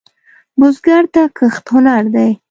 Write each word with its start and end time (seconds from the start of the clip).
بزګر 0.59 1.03
ته 1.13 1.21
کښت 1.37 1.65
هنر 1.73 2.03
دی 2.15 2.31